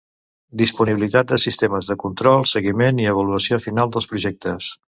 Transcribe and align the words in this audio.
Disponibilitat 0.61 1.33
de 1.33 1.37
sistemes 1.43 1.91
de 1.91 1.99
control, 2.05 2.47
seguiment 2.55 3.05
i 3.05 3.07
avaluació 3.15 3.63
final 3.69 3.95
dels 3.97 4.13
projectes. 4.15 4.73